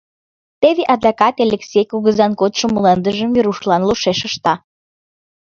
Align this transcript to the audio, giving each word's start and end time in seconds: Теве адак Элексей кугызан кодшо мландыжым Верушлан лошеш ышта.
Теве 0.61 0.83
адак 0.93 1.21
Элексей 1.43 1.85
кугызан 1.91 2.31
кодшо 2.39 2.65
мландыжым 2.75 3.29
Верушлан 3.35 3.81
лошеш 3.87 4.19
ышта. 4.27 4.53